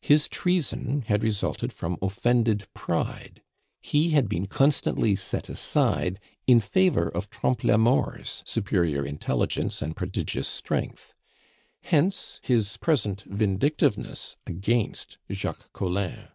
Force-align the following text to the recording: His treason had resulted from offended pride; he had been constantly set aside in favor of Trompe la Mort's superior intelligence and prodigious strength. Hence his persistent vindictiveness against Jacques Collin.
His 0.00 0.26
treason 0.26 1.02
had 1.02 1.22
resulted 1.22 1.70
from 1.70 1.98
offended 2.00 2.66
pride; 2.72 3.42
he 3.82 4.08
had 4.08 4.26
been 4.26 4.46
constantly 4.46 5.14
set 5.16 5.50
aside 5.50 6.18
in 6.46 6.60
favor 6.60 7.08
of 7.10 7.28
Trompe 7.28 7.62
la 7.68 7.76
Mort's 7.76 8.42
superior 8.46 9.04
intelligence 9.04 9.82
and 9.82 9.94
prodigious 9.94 10.48
strength. 10.48 11.12
Hence 11.82 12.40
his 12.42 12.78
persistent 12.78 13.24
vindictiveness 13.24 14.36
against 14.46 15.18
Jacques 15.30 15.70
Collin. 15.74 16.28